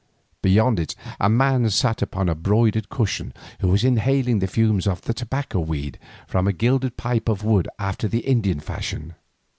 Beyond 0.41 0.79
it 0.79 0.95
a 1.19 1.29
man 1.29 1.69
sat 1.69 2.01
upon 2.01 2.27
a 2.27 2.33
broidered 2.33 2.89
cushion, 2.89 3.35
who 3.59 3.67
was 3.67 3.83
inhaling 3.83 4.39
the 4.39 4.47
fumes 4.47 4.87
of 4.87 5.01
the 5.03 5.13
tobacco 5.13 5.59
weed 5.59 5.99
from 6.25 6.47
a 6.47 6.53
gilded 6.53 6.97
pipe 6.97 7.29
of 7.29 7.43
wood 7.43 7.67
after 7.77 8.07
the 8.07 8.21
Indian 8.21 8.59
fashion. 8.61 9.13